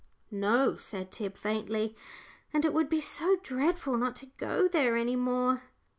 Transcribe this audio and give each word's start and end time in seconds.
"No," 0.31 0.77
said 0.77 1.11
Tib, 1.11 1.37
faintly; 1.37 1.95
"and 2.51 2.65
it 2.65 2.73
would 2.73 2.89
be 2.89 2.99
so 3.01 3.35
dreadful 3.43 3.97
not 3.97 4.15
to 4.15 4.25
go 4.39 4.67
there 4.67 4.95
any 4.95 5.15
more." 5.15 5.61